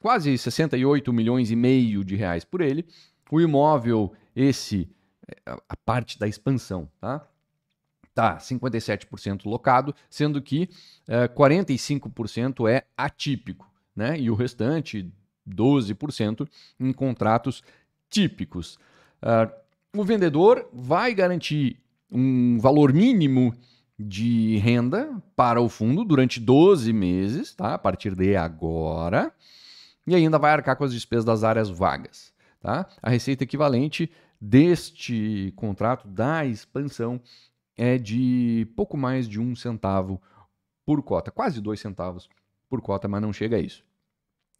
quase 0.00 0.38
68 0.38 1.12
milhões 1.12 1.50
e 1.50 1.56
meio 1.56 2.02
de 2.02 2.16
reais 2.16 2.46
por 2.46 2.62
ele. 2.62 2.86
O 3.30 3.42
imóvel, 3.42 4.14
esse, 4.34 4.88
é, 5.28 5.54
a 5.68 5.76
parte 5.76 6.18
da 6.18 6.26
expansão, 6.26 6.88
tá? 6.98 7.28
Tá 8.14 8.36
57% 8.38 9.44
locado, 9.46 9.94
sendo 10.08 10.40
que 10.40 10.68
é, 11.08 11.26
45% 11.26 12.70
é 12.70 12.84
atípico, 12.96 13.68
né? 13.94 14.18
E 14.18 14.30
o 14.30 14.34
restante, 14.34 15.12
12%, 15.48 16.48
em 16.78 16.92
contratos 16.92 17.62
típicos. 18.08 18.78
Uh, 19.20 19.52
o 19.96 20.04
vendedor 20.04 20.68
vai 20.72 21.12
garantir 21.12 21.80
um 22.10 22.58
valor 22.60 22.92
mínimo 22.92 23.52
de 23.98 24.58
renda 24.58 25.20
para 25.34 25.60
o 25.60 25.68
fundo 25.68 26.04
durante 26.04 26.38
12 26.38 26.92
meses, 26.92 27.54
tá? 27.54 27.74
A 27.74 27.78
partir 27.78 28.14
de 28.14 28.36
agora 28.36 29.32
e 30.06 30.14
ainda 30.14 30.38
vai 30.38 30.52
arcar 30.52 30.76
com 30.76 30.84
as 30.84 30.92
despesas 30.92 31.24
das 31.24 31.44
áreas 31.44 31.70
vagas. 31.70 32.32
Tá? 32.60 32.86
A 33.02 33.10
receita 33.10 33.44
equivalente 33.44 34.10
deste 34.40 35.52
contrato 35.56 36.08
da 36.08 36.44
expansão 36.44 37.20
é 37.76 37.98
de 37.98 38.66
pouco 38.76 38.96
mais 38.96 39.28
de 39.28 39.40
um 39.40 39.54
centavo 39.54 40.20
por 40.84 41.02
cota, 41.02 41.30
quase 41.30 41.60
dois 41.60 41.80
centavos 41.80 42.28
por 42.68 42.80
cota, 42.80 43.08
mas 43.08 43.22
não 43.22 43.32
chega 43.32 43.56
a 43.56 43.60
isso. 43.60 43.84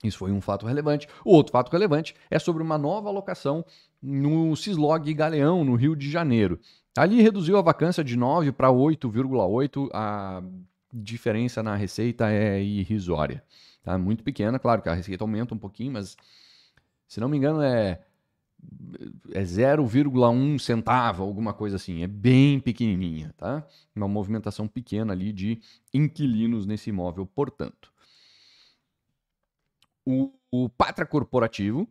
Isso 0.03 0.19
foi 0.19 0.33
um 0.33 0.41
fato 0.41 0.67
relevante. 0.67 1.09
O 1.25 1.33
outro 1.33 1.53
fato 1.53 1.71
relevante 1.71 2.15
é 2.31 2.39
sobre 2.39 2.63
uma 2.63 2.77
nova 2.77 3.09
alocação 3.09 3.65
no 4.03 4.55
Cislog 4.55 5.13
Galeão, 5.15 5.65
no 5.65 5.75
Rio 5.75 5.97
de 5.97 6.11
Janeiro. 6.11 6.61
Ali 6.97 7.23
reduziu 7.23 7.57
a 7.57 7.63
vacância 7.63 8.05
de 8.05 8.17
9 8.17 8.53
para 8.53 8.69
8,8. 8.69 9.89
A 9.93 10.43
diferença 10.93 11.63
na 11.63 11.75
receita 11.75 12.31
é 12.31 12.63
irrisória. 12.63 13.43
Tá? 13.83 13.97
Muito 13.99 14.23
pequena, 14.23 14.59
claro 14.59 14.83
que 14.83 14.89
a 14.89 14.95
receita 14.95 15.25
aumenta 15.25 15.55
um 15.55 15.59
pouquinho, 15.59 15.93
mas 15.93 16.17
se 17.07 17.21
não 17.21 17.29
me 17.29 17.37
engano 17.37 17.63
é, 17.63 18.01
é 19.33 19.43
0,1 19.43 20.59
centavo, 20.59 21.23
alguma 21.23 21.53
coisa 21.53 21.77
assim. 21.77 22.03
É 22.03 22.07
bem 22.07 22.61
pequenininha, 22.61 23.35
tá? 23.37 23.67
Uma 23.95 24.09
movimentação 24.09 24.69
pequena 24.69 25.13
ali 25.13 25.33
de 25.33 25.61
inquilinos 25.93 26.67
nesse 26.67 26.91
imóvel, 26.91 27.27
portanto. 27.27 27.93
O, 30.07 30.33
o 30.51 30.69
Pátria 30.69 31.07
Corporativo, 31.07 31.89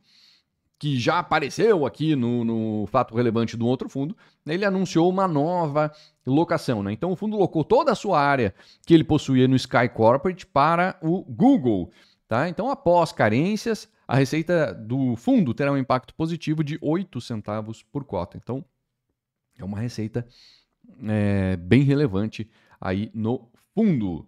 que 0.77 0.99
já 0.99 1.19
apareceu 1.19 1.85
aqui 1.85 2.15
no, 2.15 2.43
no 2.43 2.85
fato 2.87 3.15
relevante 3.15 3.55
do 3.55 3.65
outro 3.65 3.89
fundo, 3.89 4.15
ele 4.45 4.65
anunciou 4.65 5.09
uma 5.09 5.27
nova 5.27 5.91
locação. 6.25 6.83
Né? 6.83 6.91
Então 6.91 7.11
o 7.11 7.15
fundo 7.15 7.37
locou 7.37 7.63
toda 7.63 7.91
a 7.91 7.95
sua 7.95 8.19
área 8.19 8.53
que 8.85 8.93
ele 8.93 9.03
possuía 9.03 9.47
no 9.47 9.55
Sky 9.55 9.89
Corporate 9.93 10.45
para 10.45 10.97
o 11.01 11.23
Google. 11.23 11.89
Tá? 12.33 12.49
Então, 12.49 12.71
após 12.71 13.11
carências, 13.11 13.87
a 14.07 14.15
receita 14.15 14.73
do 14.73 15.15
fundo 15.15 15.53
terá 15.53 15.71
um 15.71 15.77
impacto 15.77 16.15
positivo 16.15 16.63
de 16.63 16.79
8 16.81 17.21
centavos 17.21 17.83
por 17.83 18.03
cota. 18.03 18.37
Então, 18.37 18.65
é 19.55 19.63
uma 19.63 19.77
receita 19.77 20.27
é, 21.07 21.55
bem 21.57 21.83
relevante 21.83 22.49
aí 22.81 23.11
no 23.13 23.51
fundo. 23.75 24.27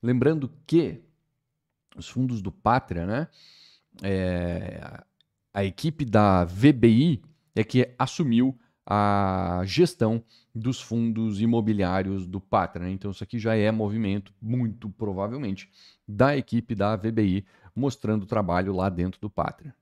Lembrando 0.00 0.52
que 0.64 1.02
os 1.96 2.08
fundos 2.08 2.40
do 2.40 2.52
Pátria, 2.52 3.04
né? 3.04 3.26
É, 4.04 5.02
a 5.52 5.64
equipe 5.64 6.04
da 6.04 6.44
VBI 6.44 7.24
é 7.56 7.64
que 7.64 7.92
assumiu 7.98 8.56
a 8.86 9.62
gestão 9.64 10.22
dos 10.54 10.80
fundos 10.80 11.40
imobiliários 11.40 12.26
do 12.26 12.40
Pátria. 12.40 12.86
Né? 12.86 12.92
Então, 12.92 13.10
isso 13.10 13.24
aqui 13.24 13.38
já 13.38 13.56
é 13.56 13.70
movimento, 13.72 14.32
muito 14.40 14.88
provavelmente, 14.90 15.68
da 16.06 16.36
equipe 16.36 16.74
da 16.74 16.94
VBI 16.94 17.44
mostrando 17.74 18.22
o 18.22 18.26
trabalho 18.26 18.74
lá 18.74 18.88
dentro 18.88 19.20
do 19.20 19.28
Pátria. 19.28 19.74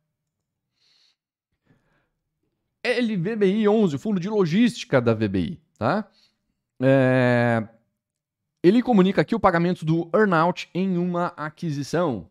LVBI 2.85 3.69
11, 3.69 3.97
o 3.97 3.99
fundo 3.99 4.19
de 4.19 4.29
logística 4.29 5.01
da 5.01 5.15
VBI. 5.15 5.61
Tá? 5.79 6.09
É... 6.81 7.67
Ele 8.63 8.83
comunica 8.83 9.21
aqui 9.21 9.35
o 9.35 9.41
pagamento 9.41 9.85
do 9.85 10.11
earnout 10.15 10.69
em 10.75 10.97
uma 10.97 11.29
aquisição. 11.37 12.29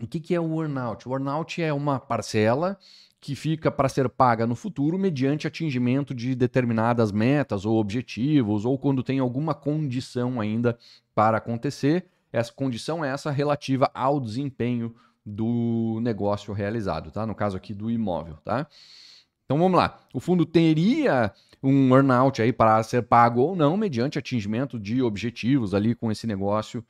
O 0.00 0.06
que, 0.06 0.18
que 0.18 0.34
é 0.34 0.40
o 0.40 0.62
earnout? 0.62 1.08
O 1.08 1.12
earnout 1.12 1.60
é 1.60 1.72
uma 1.72 2.00
parcela 2.00 2.78
que 3.20 3.34
fica 3.34 3.70
para 3.70 3.88
ser 3.88 4.08
paga 4.08 4.46
no 4.46 4.54
futuro 4.54 4.98
mediante 4.98 5.46
atingimento 5.46 6.14
de 6.14 6.34
determinadas 6.34 7.12
metas 7.12 7.66
ou 7.66 7.78
objetivos, 7.78 8.64
ou 8.64 8.78
quando 8.78 9.02
tem 9.02 9.18
alguma 9.18 9.54
condição 9.54 10.40
ainda 10.40 10.78
para 11.14 11.36
acontecer. 11.36 12.06
Essa 12.32 12.52
condição 12.52 13.04
é 13.04 13.10
essa 13.10 13.30
relativa 13.30 13.90
ao 13.92 14.18
desempenho 14.18 14.94
do 15.26 15.98
negócio 16.00 16.54
realizado, 16.54 17.10
tá? 17.10 17.26
No 17.26 17.34
caso 17.34 17.56
aqui 17.56 17.74
do 17.74 17.90
imóvel, 17.90 18.38
tá? 18.42 18.66
Então 19.44 19.58
vamos 19.58 19.76
lá. 19.76 20.00
O 20.14 20.20
fundo 20.20 20.46
teria 20.46 21.32
um 21.62 21.94
earnout 21.94 22.40
aí 22.40 22.52
para 22.52 22.82
ser 22.82 23.02
pago 23.02 23.40
ou 23.42 23.54
não 23.54 23.76
mediante 23.76 24.18
atingimento 24.18 24.78
de 24.78 25.02
objetivos 25.02 25.74
ali 25.74 25.94
com 25.94 26.10
esse 26.10 26.26
negócio, 26.26 26.82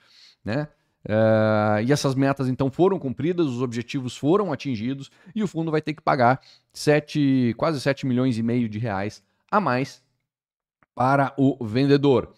né? 0.44 0.68
Uh, 1.04 1.80
e 1.86 1.92
essas 1.92 2.14
metas 2.14 2.46
então 2.46 2.70
foram 2.70 2.98
cumpridas, 2.98 3.46
os 3.46 3.62
objetivos 3.62 4.16
foram 4.16 4.52
atingidos 4.52 5.10
e 5.34 5.42
o 5.42 5.48
fundo 5.48 5.70
vai 5.70 5.80
ter 5.80 5.94
que 5.94 6.02
pagar 6.02 6.40
7, 6.74 7.54
quase 7.56 7.80
7 7.80 8.06
milhões 8.06 8.36
e 8.36 8.42
meio 8.42 8.68
de 8.68 8.78
reais 8.78 9.22
a 9.50 9.60
mais 9.60 10.02
para 10.94 11.32
o 11.38 11.64
vendedor. 11.64 12.34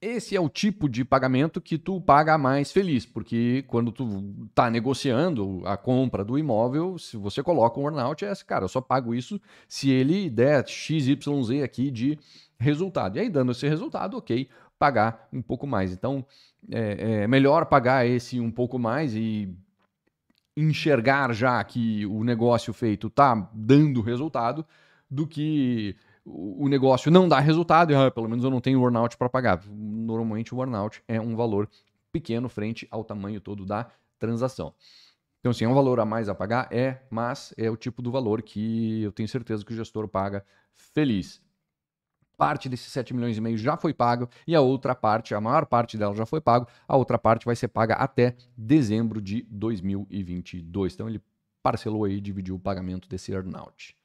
Esse 0.00 0.36
é 0.36 0.40
o 0.40 0.50
tipo 0.50 0.86
de 0.86 1.02
pagamento 1.02 1.62
que 1.62 1.78
tu 1.78 1.98
paga 1.98 2.36
mais 2.36 2.70
feliz, 2.70 3.06
porque 3.06 3.64
quando 3.66 3.90
tu 3.90 4.34
está 4.50 4.70
negociando 4.70 5.62
a 5.64 5.78
compra 5.78 6.22
do 6.22 6.38
imóvel, 6.38 6.98
se 6.98 7.16
você 7.16 7.42
coloca 7.42 7.80
um 7.80 7.84
earnout, 7.84 8.22
é 8.22 8.28
assim, 8.28 8.44
cara, 8.44 8.64
eu 8.64 8.68
só 8.68 8.82
pago 8.82 9.14
isso 9.14 9.40
se 9.66 9.90
ele 9.90 10.28
der 10.28 10.66
XYZ 10.68 11.62
aqui 11.62 11.90
de 11.90 12.18
resultado. 12.58 13.16
E 13.16 13.20
aí, 13.20 13.28
dando 13.28 13.52
esse 13.52 13.68
resultado, 13.68 14.16
ok, 14.16 14.48
pagar 14.78 15.28
um 15.32 15.42
pouco 15.42 15.66
mais. 15.66 15.92
Então, 15.92 16.24
é, 16.70 17.22
é 17.22 17.26
melhor 17.26 17.66
pagar 17.66 18.06
esse 18.06 18.40
um 18.40 18.50
pouco 18.50 18.78
mais 18.78 19.14
e 19.14 19.54
enxergar 20.56 21.32
já 21.32 21.62
que 21.64 22.06
o 22.06 22.22
negócio 22.22 22.72
feito 22.72 23.08
está 23.08 23.34
dando 23.52 24.00
resultado 24.00 24.64
do 25.10 25.26
que 25.26 25.96
o 26.24 26.68
negócio 26.68 27.10
não 27.10 27.28
dá 27.28 27.38
resultado 27.38 27.92
e 27.92 27.94
ah, 27.94 28.10
pelo 28.10 28.28
menos 28.28 28.44
eu 28.44 28.50
não 28.50 28.60
tenho 28.60 28.82
earnout 28.82 29.16
para 29.16 29.28
pagar. 29.28 29.62
Normalmente 29.68 30.54
o 30.54 30.58
earnout 30.60 31.02
é 31.06 31.20
um 31.20 31.36
valor 31.36 31.68
pequeno 32.10 32.48
frente 32.48 32.86
ao 32.90 33.04
tamanho 33.04 33.40
todo 33.40 33.66
da 33.66 33.88
transação. 34.18 34.72
Então, 35.40 35.52
sim, 35.52 35.66
é 35.66 35.68
um 35.68 35.74
valor 35.74 36.00
a 36.00 36.06
mais 36.06 36.28
a 36.30 36.34
pagar? 36.34 36.68
É, 36.72 37.02
mas 37.10 37.52
é 37.58 37.70
o 37.70 37.76
tipo 37.76 38.00
do 38.00 38.10
valor 38.10 38.40
que 38.40 39.02
eu 39.02 39.12
tenho 39.12 39.28
certeza 39.28 39.62
que 39.62 39.74
o 39.74 39.76
gestor 39.76 40.08
paga 40.08 40.42
feliz 40.72 41.43
parte 42.36 42.68
desses 42.68 42.92
7 42.92 43.14
milhões 43.14 43.36
e 43.36 43.40
meio 43.40 43.56
já 43.56 43.76
foi 43.76 43.94
pago 43.94 44.28
e 44.46 44.54
a 44.54 44.60
outra 44.60 44.94
parte, 44.94 45.34
a 45.34 45.40
maior 45.40 45.66
parte 45.66 45.96
dela 45.96 46.14
já 46.14 46.26
foi 46.26 46.40
pago, 46.40 46.66
a 46.86 46.96
outra 46.96 47.18
parte 47.18 47.46
vai 47.46 47.56
ser 47.56 47.68
paga 47.68 47.94
até 47.94 48.36
dezembro 48.56 49.20
de 49.20 49.46
2022. 49.50 50.94
Então 50.94 51.08
ele 51.08 51.22
parcelou 51.62 52.04
aí, 52.04 52.20
dividiu 52.20 52.56
o 52.56 52.60
pagamento 52.60 53.08
desse 53.08 53.32
earnout. 53.32 53.96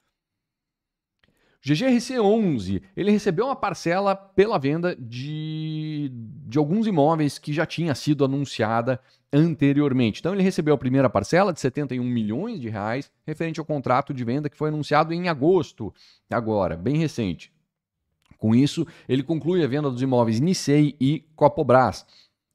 GGRC11, 1.61 2.81
ele 2.95 3.11
recebeu 3.11 3.45
uma 3.45 3.55
parcela 3.55 4.15
pela 4.15 4.57
venda 4.57 4.95
de, 4.95 6.09
de 6.47 6.57
alguns 6.57 6.87
imóveis 6.87 7.37
que 7.37 7.51
já 7.51 7.65
tinha 7.65 7.93
sido 7.93 8.23
anunciada 8.23 8.99
anteriormente. 9.31 10.21
Então 10.21 10.33
ele 10.33 10.41
recebeu 10.41 10.73
a 10.73 10.77
primeira 10.77 11.09
parcela 11.09 11.51
de 11.51 11.59
71 11.59 12.01
milhões 12.01 12.61
de 12.61 12.69
reais 12.69 13.11
referente 13.27 13.59
ao 13.59 13.65
contrato 13.65 14.13
de 14.13 14.23
venda 14.23 14.49
que 14.49 14.57
foi 14.57 14.69
anunciado 14.69 15.13
em 15.13 15.27
agosto, 15.27 15.93
agora, 16.29 16.77
bem 16.77 16.95
recente. 16.95 17.51
Com 18.39 18.55
isso, 18.55 18.87
ele 19.07 19.21
conclui 19.21 19.63
a 19.63 19.67
venda 19.67 19.91
dos 19.91 20.01
imóveis 20.01 20.39
Nicei 20.39 20.95
e 20.99 21.19
Copobras 21.35 22.05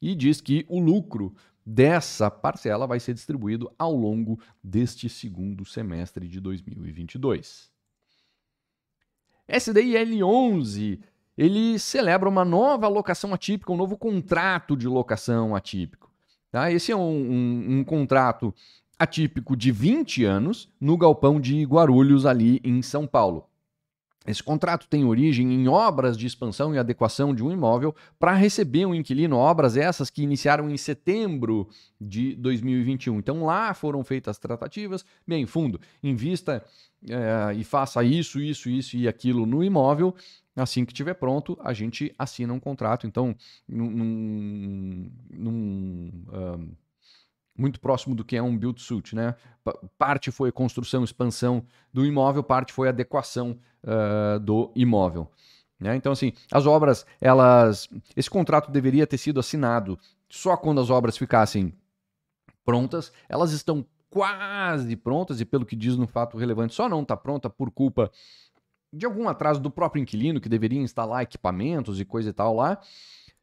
e 0.00 0.14
diz 0.14 0.40
que 0.40 0.64
o 0.66 0.80
lucro 0.80 1.34
dessa 1.64 2.30
parcela 2.30 2.86
vai 2.86 2.98
ser 2.98 3.14
distribuído 3.14 3.70
ao 3.78 3.94
longo 3.94 4.40
deste 4.62 5.08
segundo 5.08 5.64
semestre 5.64 6.26
de 6.26 6.40
2022. 6.40 7.70
SDI 9.46 10.24
11 10.24 11.00
ele 11.36 11.78
celebra 11.78 12.28
uma 12.28 12.44
nova 12.44 12.88
locação 12.88 13.34
atípica, 13.34 13.72
um 13.72 13.76
novo 13.76 13.98
contrato 13.98 14.76
de 14.76 14.88
locação 14.88 15.54
atípico. 15.54 16.10
Tá? 16.50 16.70
Esse 16.70 16.92
é 16.92 16.96
um, 16.96 17.00
um, 17.00 17.78
um 17.78 17.84
contrato 17.84 18.54
atípico 18.98 19.56
de 19.56 19.72
20 19.72 20.24
anos 20.24 20.68
no 20.80 20.96
galpão 20.96 21.40
de 21.40 21.64
Guarulhos, 21.64 22.24
ali 22.24 22.60
em 22.64 22.80
São 22.80 23.06
Paulo. 23.06 23.48
Esse 24.26 24.42
contrato 24.42 24.88
tem 24.88 25.04
origem 25.04 25.52
em 25.52 25.68
obras 25.68 26.16
de 26.16 26.26
expansão 26.26 26.74
e 26.74 26.78
adequação 26.78 27.34
de 27.34 27.44
um 27.44 27.52
imóvel 27.52 27.94
para 28.18 28.32
receber 28.32 28.86
um 28.86 28.94
inquilino, 28.94 29.36
obras 29.36 29.76
essas 29.76 30.08
que 30.08 30.22
iniciaram 30.22 30.70
em 30.70 30.76
setembro 30.78 31.68
de 32.00 32.34
2021. 32.36 33.18
Então 33.18 33.44
lá 33.44 33.74
foram 33.74 34.02
feitas 34.02 34.38
tratativas. 34.38 35.04
Bem, 35.26 35.44
fundo, 35.44 35.78
invista 36.02 36.64
é, 37.06 37.54
e 37.54 37.64
faça 37.64 38.02
isso, 38.02 38.40
isso, 38.40 38.70
isso 38.70 38.96
e 38.96 39.06
aquilo 39.06 39.44
no 39.44 39.62
imóvel. 39.62 40.14
Assim 40.56 40.84
que 40.84 40.92
estiver 40.92 41.14
pronto, 41.14 41.58
a 41.60 41.72
gente 41.72 42.14
assina 42.18 42.52
um 42.52 42.60
contrato. 42.60 43.06
Então, 43.06 43.34
num, 43.68 45.10
num 45.30 46.12
um, 46.30 46.68
muito 47.56 47.80
próximo 47.80 48.14
do 48.14 48.24
que 48.24 48.36
é 48.36 48.42
um 48.42 48.56
build 48.56 48.80
suit, 48.80 49.14
né? 49.14 49.34
Parte 49.96 50.30
foi 50.30 50.50
construção, 50.50 51.04
expansão 51.04 51.64
do 51.92 52.04
imóvel, 52.04 52.42
parte 52.42 52.72
foi 52.72 52.88
adequação 52.88 53.58
uh, 53.84 54.38
do 54.40 54.72
imóvel. 54.74 55.30
Né? 55.78 55.96
Então, 55.96 56.12
assim, 56.12 56.32
as 56.50 56.66
obras, 56.66 57.06
elas. 57.20 57.88
Esse 58.16 58.30
contrato 58.30 58.70
deveria 58.70 59.06
ter 59.06 59.18
sido 59.18 59.40
assinado 59.40 59.98
só 60.28 60.56
quando 60.56 60.80
as 60.80 60.90
obras 60.90 61.16
ficassem 61.16 61.72
prontas. 62.64 63.12
Elas 63.28 63.52
estão 63.52 63.84
quase 64.10 64.96
prontas, 64.96 65.40
e 65.40 65.44
pelo 65.44 65.66
que 65.66 65.74
diz 65.74 65.96
no 65.96 66.06
fato 66.06 66.36
relevante, 66.36 66.74
só 66.74 66.88
não 66.88 67.02
está 67.02 67.16
pronta 67.16 67.50
por 67.50 67.70
culpa 67.70 68.10
de 68.92 69.04
algum 69.04 69.28
atraso 69.28 69.60
do 69.60 69.70
próprio 69.70 70.00
inquilino, 70.00 70.40
que 70.40 70.48
deveria 70.48 70.80
instalar 70.80 71.22
equipamentos 71.22 72.00
e 72.00 72.04
coisa 72.04 72.30
e 72.30 72.32
tal 72.32 72.54
lá. 72.54 72.80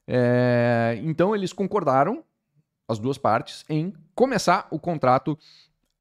É... 0.08 0.98
Então, 1.04 1.36
eles 1.36 1.52
concordaram 1.52 2.24
as 2.92 3.00
duas 3.00 3.18
partes 3.18 3.64
em 3.70 3.94
começar 4.14 4.68
o 4.70 4.80
contrato 4.80 5.38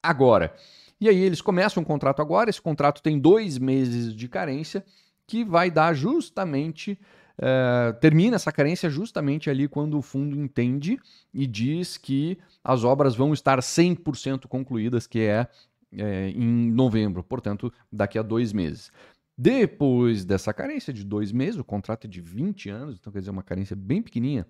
agora. 0.02 0.54
E 1.00 1.08
aí 1.08 1.18
eles 1.18 1.40
começam 1.40 1.82
o 1.82 1.86
contrato 1.86 2.20
agora, 2.20 2.50
esse 2.50 2.60
contrato 2.60 3.02
tem 3.02 3.18
dois 3.18 3.56
meses 3.56 4.14
de 4.14 4.28
carência, 4.28 4.84
que 5.26 5.44
vai 5.44 5.70
dar 5.70 5.94
justamente. 5.94 6.98
Uh, 7.38 7.98
termina 8.00 8.36
essa 8.36 8.52
carência 8.52 8.90
justamente 8.90 9.48
ali 9.48 9.66
quando 9.66 9.96
o 9.96 10.02
fundo 10.02 10.38
entende 10.38 10.98
e 11.32 11.46
diz 11.46 11.96
que 11.96 12.36
as 12.62 12.84
obras 12.84 13.14
vão 13.14 13.32
estar 13.32 13.58
100% 13.60 14.46
concluídas, 14.46 15.06
que 15.06 15.20
é, 15.20 15.48
é 15.90 16.28
em 16.28 16.70
novembro, 16.70 17.24
portanto, 17.24 17.72
daqui 17.90 18.18
a 18.18 18.22
dois 18.22 18.52
meses. 18.52 18.92
Depois 19.38 20.22
dessa 20.22 20.52
carência 20.52 20.92
de 20.92 21.02
dois 21.02 21.32
meses, 21.32 21.58
o 21.58 21.64
contrato 21.64 22.06
é 22.06 22.10
de 22.10 22.20
20 22.20 22.68
anos, 22.68 22.98
então 23.00 23.10
quer 23.10 23.20
dizer, 23.20 23.30
uma 23.30 23.42
carência 23.42 23.74
bem 23.74 24.02
pequenininha, 24.02 24.46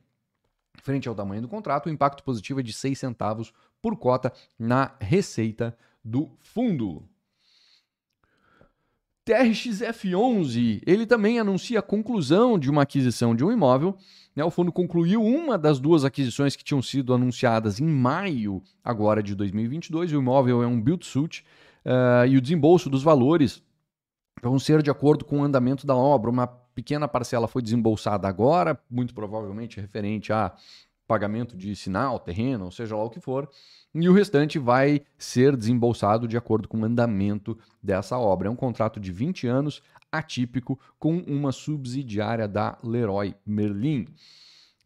Frente 0.83 1.09
ao 1.09 1.15
tamanho 1.15 1.43
do 1.43 1.49
contrato, 1.49 1.87
o 1.87 1.91
impacto 1.91 2.23
positivo 2.23 2.61
é 2.61 2.63
de 2.63 2.73
6 2.73 2.99
centavos 2.99 3.53
por 3.83 3.97
cota 3.97 4.33
na 4.59 4.95
receita 5.01 5.77
do 6.05 6.31
fundo. 6.39 7.05
TRXF11, 9.27 10.83
ele 10.87 11.07
também 11.07 11.39
anuncia 11.39 11.79
a 11.79 11.83
conclusão 11.83 12.59
de 12.59 12.71
uma 12.71 12.83
aquisição 12.83 13.35
de 13.35 13.45
um 13.45 13.53
imóvel. 13.53 13.95
Né? 14.35 14.43
O 14.43 14.51
fundo 14.51 14.73
concluiu 14.73 15.23
uma 15.23 15.57
das 15.57 15.79
duas 15.79 16.05
aquisições 16.05 16.57
que 16.57 16.65
tinham 16.65 16.83
sido 16.83 17.15
anunciadas 17.15 17.79
em 17.79 17.87
maio 17.87 18.63
agora 18.83 19.23
de 19.23 19.35
2022. 19.35 20.13
O 20.13 20.17
imóvel 20.17 20.63
é 20.63 20.67
um 20.67 20.81
build-suit 20.81 21.45
uh, 21.85 22.27
e 22.27 22.37
o 22.37 22.41
desembolso 22.41 22.91
dos 22.91 23.03
valores 23.03 23.63
vão 24.43 24.59
ser 24.59 24.83
de 24.83 24.91
acordo 24.91 25.25
com 25.25 25.41
o 25.41 25.45
andamento 25.45 25.87
da 25.87 25.95
obra. 25.95 26.31
Uma 26.31 26.47
pequena 26.81 27.07
parcela 27.07 27.47
foi 27.47 27.61
desembolsada 27.61 28.27
agora, 28.27 28.81
muito 28.91 29.13
provavelmente 29.13 29.79
referente 29.79 30.33
a 30.33 30.55
pagamento 31.07 31.55
de 31.55 31.77
sinal, 31.77 32.19
terreno, 32.19 32.65
ou 32.65 32.71
seja 32.71 32.97
lá 32.97 33.05
o 33.05 33.11
que 33.11 33.21
for, 33.21 33.51
e 33.95 34.09
o 34.09 34.15
restante 34.15 34.59
vai 34.59 35.03
ser 35.19 35.57
desembolsado 35.57 36.27
de 36.27 36.39
acordo 36.39 36.67
com 36.67 36.81
o 36.81 36.85
andamento 36.85 37.59
dessa 37.83 38.17
obra. 38.17 38.49
É 38.49 38.51
um 38.51 38.57
contrato 38.57 38.99
de 38.99 39.13
20 39.13 39.47
anos, 39.47 39.83
atípico, 40.11 40.79
com 40.99 41.19
uma 41.19 41.53
subsidiária 41.53 42.49
da 42.49 42.79
Leroy 42.83 43.35
Merlin. 43.45 44.07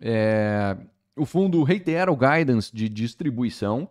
É... 0.01 0.77
O 1.17 1.25
fundo 1.25 1.63
reitera 1.63 2.11
o 2.11 2.17
guidance 2.17 2.75
de 2.75 2.89
distribuição 2.89 3.89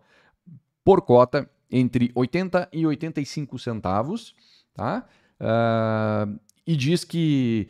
por 0.84 1.00
cota 1.00 1.48
entre 1.70 2.12
80 2.14 2.68
e 2.70 2.86
85 2.86 3.58
centavos, 3.58 4.34
tá? 4.74 5.06
Uh, 5.40 6.38
e 6.66 6.76
diz 6.76 7.04
que 7.04 7.68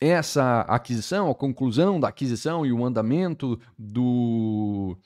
essa 0.00 0.60
aquisição, 0.62 1.30
a 1.30 1.34
conclusão 1.34 1.98
da 1.98 2.08
aquisição 2.08 2.66
e 2.66 2.72
o 2.72 2.84
andamento 2.84 3.58
do, 3.78 4.96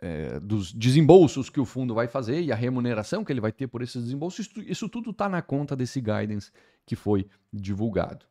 é, 0.00 0.40
dos 0.40 0.72
desembolsos 0.72 1.48
que 1.48 1.60
o 1.60 1.64
fundo 1.64 1.94
vai 1.94 2.08
fazer 2.08 2.42
e 2.42 2.50
a 2.50 2.56
remuneração 2.56 3.24
que 3.24 3.32
ele 3.32 3.40
vai 3.40 3.52
ter 3.52 3.68
por 3.68 3.82
esses 3.82 4.02
desembolsos, 4.02 4.46
isso, 4.46 4.60
isso 4.60 4.88
tudo 4.88 5.10
está 5.10 5.28
na 5.28 5.42
conta 5.42 5.76
desse 5.76 6.00
guidance 6.00 6.50
que 6.84 6.96
foi 6.96 7.26
divulgado. 7.52 8.26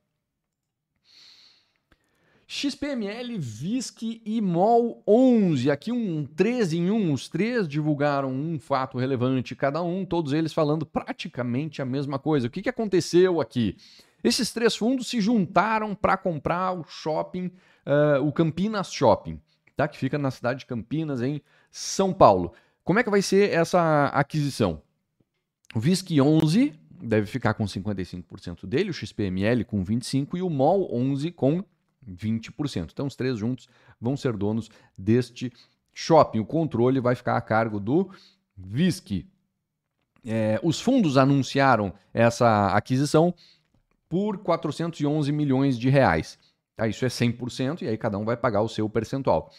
XPML, 2.50 3.38
VISC 3.38 4.22
e 4.26 4.40
MOL 4.40 5.04
11. 5.06 5.70
Aqui 5.70 5.92
um 5.92 6.26
13 6.26 6.78
em 6.78 6.90
1. 6.90 7.12
Os 7.12 7.28
três 7.28 7.68
divulgaram 7.68 8.32
um 8.32 8.58
fato 8.58 8.98
relevante 8.98 9.54
cada 9.54 9.84
um, 9.84 10.06
todos 10.06 10.32
eles 10.32 10.54
falando 10.54 10.86
praticamente 10.86 11.82
a 11.82 11.86
mesma 11.86 12.18
coisa. 12.18 12.48
O 12.48 12.50
que, 12.50 12.62
que 12.62 12.70
aconteceu 12.70 13.42
aqui? 13.42 13.76
Esses 14.24 14.52
três 14.52 14.76
fundos 14.76 15.08
se 15.08 15.22
juntaram 15.22 15.94
para 15.94 16.18
comprar 16.18 16.74
o 16.74 16.84
shopping, 16.84 17.52
uh, 17.86 18.26
o 18.26 18.32
Campinas 18.32 18.92
Shopping, 18.92 19.40
tá? 19.76 19.88
que 19.88 19.98
fica 19.98 20.18
na 20.18 20.32
cidade 20.32 20.60
de 20.60 20.66
Campinas, 20.66 21.22
em 21.22 21.42
São 21.72 22.12
Paulo. 22.14 22.54
Como 22.84 23.00
é 23.00 23.04
que 23.04 23.10
vai 23.10 23.22
ser 23.22 23.52
essa 23.52 24.08
aquisição? 24.08 24.82
O 25.76 25.80
VISC 25.80 26.20
11 26.20 26.74
deve 26.90 27.28
ficar 27.28 27.54
com 27.54 27.66
55% 27.66 28.66
dele, 28.66 28.90
o 28.90 28.94
XPML 28.94 29.64
com 29.66 29.84
25% 29.84 30.38
e 30.38 30.42
o 30.42 30.50
MOL 30.50 30.90
11 30.94 31.32
com 31.32 31.64
20%. 32.10 32.90
Então, 32.92 33.06
os 33.06 33.16
três 33.16 33.38
juntos 33.38 33.68
vão 34.00 34.16
ser 34.16 34.36
donos 34.36 34.70
deste 34.98 35.52
shopping. 35.94 36.40
O 36.40 36.46
controle 36.46 37.00
vai 37.00 37.16
ficar 37.16 37.38
a 37.38 37.42
cargo 37.42 37.80
do 37.80 38.10
VISC. 38.58 39.28
É, 40.26 40.60
os 40.64 40.82
fundos 40.82 41.18
anunciaram 41.18 41.94
essa 42.14 42.68
aquisição 42.76 43.34
por 44.10 44.38
411 44.40 45.32
milhões 45.32 45.78
de 45.78 45.90
reais. 45.90 46.40
Tá, 46.76 46.88
isso 46.88 47.04
é 47.06 47.08
100% 47.08 47.82
e 47.82 47.88
aí 47.88 47.98
cada 47.98 48.18
um 48.18 48.26
vai 48.26 48.38
pagar 48.38 48.62
o 48.62 48.70
seu 48.70 48.88
percentual. 48.90 49.52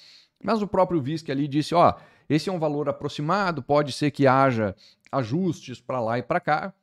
Mas 0.42 0.62
o 0.62 0.68
próprio 0.68 1.02
VISC 1.02 1.30
ali 1.30 1.48
disse, 1.48 1.74
ó, 1.74 1.94
esse 2.28 2.48
é 2.48 2.52
um 2.52 2.58
valor 2.58 2.88
aproximado, 2.88 3.62
pode 3.62 3.92
ser 3.92 4.10
que 4.10 4.26
haja 4.26 4.76
ajustes 5.10 5.80
para 5.80 6.00
lá 6.00 6.18
e 6.18 6.22
para 6.22 6.38
cá. 6.38 6.74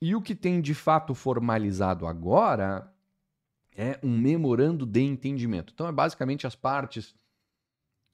E 0.00 0.14
o 0.14 0.20
que 0.20 0.34
tem 0.34 0.60
de 0.60 0.74
fato 0.74 1.14
formalizado 1.14 2.06
agora 2.06 2.92
é 3.74 3.98
um 4.02 4.18
memorando 4.18 4.84
de 4.84 5.00
entendimento. 5.00 5.72
Então, 5.74 5.86
é 5.86 5.92
basicamente 5.92 6.46
as 6.46 6.54
partes 6.54 7.14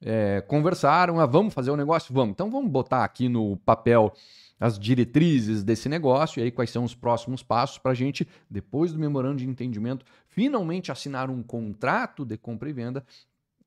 é, 0.05 0.41
conversaram, 0.43 1.21
ah, 1.21 1.27
vamos 1.27 1.55
fazer 1.55 1.71
o 1.71 1.75
um 1.75 1.77
negócio? 1.77 2.13
Vamos. 2.13 2.33
Então, 2.33 2.51
vamos 2.51 2.71
botar 2.71 3.05
aqui 3.05 3.29
no 3.29 3.57
papel 3.59 4.13
as 4.59 4.79
diretrizes 4.79 5.65
desse 5.65 5.89
negócio 5.89 6.39
e 6.39 6.45
aí 6.45 6.51
quais 6.51 6.71
são 6.71 6.85
os 6.85 6.95
próximos 6.95 7.43
passos 7.43 7.79
para 7.79 7.93
a 7.93 7.95
gente, 7.95 8.27
depois 8.49 8.93
do 8.93 8.99
memorando 8.99 9.39
de 9.39 9.49
entendimento, 9.49 10.05
finalmente 10.27 10.93
assinar 10.93 11.31
um 11.31 11.43
contrato 11.43 12.25
de 12.25 12.37
compra 12.37 12.69
e 12.69 12.73
venda 12.73 13.05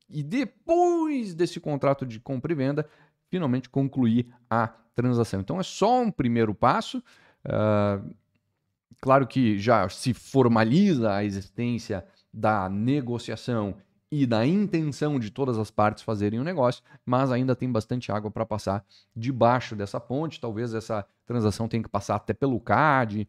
e 0.08 0.22
depois 0.22 1.34
desse 1.34 1.60
contrato 1.60 2.06
de 2.06 2.20
compra 2.20 2.52
e 2.52 2.54
venda, 2.54 2.88
finalmente 3.28 3.68
concluir 3.68 4.32
a 4.48 4.68
transação. 4.94 5.40
Então, 5.40 5.60
é 5.60 5.62
só 5.62 6.00
um 6.00 6.10
primeiro 6.10 6.54
passo. 6.54 7.02
Uh, 7.44 8.14
Claro 9.00 9.26
que 9.26 9.58
já 9.58 9.88
se 9.88 10.14
formaliza 10.14 11.12
a 11.12 11.24
existência 11.24 12.04
da 12.32 12.68
negociação 12.68 13.76
e 14.10 14.26
da 14.26 14.46
intenção 14.46 15.18
de 15.18 15.30
todas 15.30 15.58
as 15.58 15.70
partes 15.70 16.02
fazerem 16.02 16.38
o 16.38 16.42
um 16.42 16.44
negócio, 16.44 16.82
mas 17.04 17.30
ainda 17.32 17.56
tem 17.56 17.70
bastante 17.70 18.12
água 18.12 18.30
para 18.30 18.46
passar 18.46 18.84
debaixo 19.14 19.74
dessa 19.74 19.98
ponte. 19.98 20.40
Talvez 20.40 20.74
essa 20.74 21.04
transação 21.24 21.68
tenha 21.68 21.82
que 21.82 21.88
passar 21.88 22.16
até 22.16 22.32
pelo 22.32 22.60
CAD. 22.60 23.28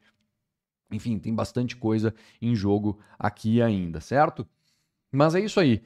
Enfim, 0.91 1.17
tem 1.17 1.33
bastante 1.33 1.75
coisa 1.75 2.13
em 2.41 2.55
jogo 2.55 2.99
aqui 3.17 3.61
ainda, 3.61 3.99
certo? 3.99 4.47
Mas 5.11 5.35
é 5.35 5.39
isso 5.39 5.59
aí. 5.59 5.83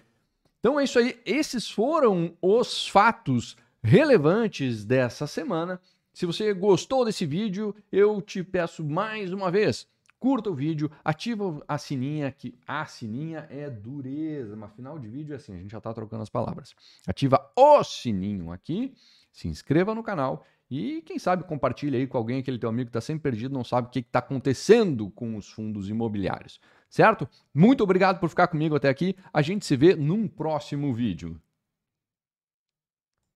Então 0.59 0.79
é 0.79 0.83
isso 0.83 0.99
aí. 0.99 1.19
Esses 1.25 1.69
foram 1.69 2.35
os 2.41 2.87
fatos 2.87 3.55
relevantes 3.81 4.85
dessa 4.85 5.25
semana. 5.25 5.79
Se 6.13 6.25
você 6.25 6.53
gostou 6.53 7.05
desse 7.05 7.25
vídeo, 7.25 7.73
eu 7.91 8.21
te 8.21 8.43
peço 8.43 8.83
mais 8.83 9.31
uma 9.31 9.49
vez, 9.49 9.87
curta 10.21 10.51
o 10.51 10.53
vídeo, 10.53 10.91
ativa 11.03 11.63
a 11.67 11.79
sininha, 11.79 12.31
que 12.31 12.53
a 12.67 12.85
sininha 12.85 13.47
é 13.49 13.67
dureza, 13.71 14.55
mas 14.55 14.71
final 14.73 14.99
de 14.99 15.07
vídeo 15.07 15.33
é 15.33 15.37
assim, 15.37 15.55
a 15.55 15.57
gente 15.57 15.71
já 15.71 15.79
está 15.79 15.91
trocando 15.91 16.21
as 16.21 16.29
palavras. 16.29 16.75
Ativa 17.07 17.51
o 17.55 17.83
sininho 17.83 18.51
aqui, 18.51 18.93
se 19.31 19.47
inscreva 19.47 19.95
no 19.95 20.03
canal 20.03 20.45
e 20.69 21.01
quem 21.01 21.17
sabe 21.17 21.43
compartilha 21.43 21.97
aí 21.97 22.05
com 22.05 22.19
alguém, 22.19 22.37
aquele 22.37 22.59
teu 22.59 22.69
amigo 22.69 22.85
que 22.85 22.89
está 22.89 23.01
sempre 23.01 23.23
perdido, 23.31 23.51
não 23.51 23.63
sabe 23.63 23.87
o 23.87 23.89
que 23.89 23.97
está 23.97 24.19
acontecendo 24.19 25.09
com 25.09 25.35
os 25.35 25.49
fundos 25.49 25.89
imobiliários, 25.89 26.61
certo? 26.87 27.27
Muito 27.51 27.83
obrigado 27.83 28.19
por 28.19 28.29
ficar 28.29 28.47
comigo 28.47 28.75
até 28.75 28.89
aqui. 28.89 29.15
A 29.33 29.41
gente 29.41 29.65
se 29.65 29.75
vê 29.75 29.95
num 29.95 30.27
próximo 30.27 30.93
vídeo. 30.93 31.41